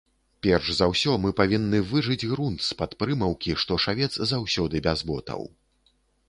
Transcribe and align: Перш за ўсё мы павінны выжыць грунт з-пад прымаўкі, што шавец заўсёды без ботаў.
Перш 0.45 0.69
за 0.77 0.85
ўсё 0.93 1.17
мы 1.25 1.29
павінны 1.41 1.81
выжыць 1.91 2.27
грунт 2.31 2.63
з-пад 2.69 2.95
прымаўкі, 3.03 3.51
што 3.65 3.79
шавец 3.85 4.11
заўсёды 4.33 4.75
без 4.89 4.99
ботаў. 5.13 5.47